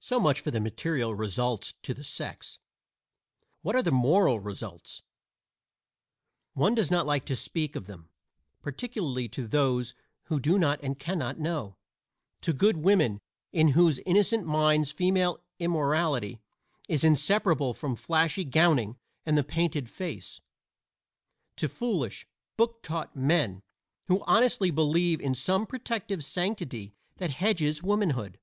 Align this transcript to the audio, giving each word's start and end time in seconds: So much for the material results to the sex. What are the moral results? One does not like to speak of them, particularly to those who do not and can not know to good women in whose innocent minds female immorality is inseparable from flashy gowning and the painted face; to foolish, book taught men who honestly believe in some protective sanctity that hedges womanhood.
So 0.00 0.18
much 0.18 0.40
for 0.40 0.50
the 0.50 0.58
material 0.58 1.14
results 1.14 1.74
to 1.84 1.94
the 1.94 2.02
sex. 2.02 2.58
What 3.60 3.76
are 3.76 3.82
the 3.84 3.92
moral 3.92 4.40
results? 4.40 5.02
One 6.54 6.74
does 6.74 6.90
not 6.90 7.06
like 7.06 7.24
to 7.26 7.36
speak 7.36 7.76
of 7.76 7.86
them, 7.86 8.08
particularly 8.60 9.28
to 9.28 9.46
those 9.46 9.94
who 10.24 10.40
do 10.40 10.58
not 10.58 10.82
and 10.82 10.98
can 10.98 11.16
not 11.16 11.38
know 11.38 11.76
to 12.40 12.52
good 12.52 12.78
women 12.78 13.20
in 13.52 13.68
whose 13.68 14.00
innocent 14.00 14.44
minds 14.44 14.90
female 14.90 15.40
immorality 15.60 16.40
is 16.88 17.04
inseparable 17.04 17.72
from 17.72 17.94
flashy 17.94 18.42
gowning 18.42 18.98
and 19.24 19.38
the 19.38 19.44
painted 19.44 19.88
face; 19.88 20.40
to 21.54 21.68
foolish, 21.68 22.26
book 22.56 22.82
taught 22.82 23.14
men 23.14 23.62
who 24.08 24.24
honestly 24.26 24.72
believe 24.72 25.20
in 25.20 25.36
some 25.36 25.66
protective 25.68 26.24
sanctity 26.24 26.96
that 27.18 27.30
hedges 27.30 27.80
womanhood. 27.80 28.40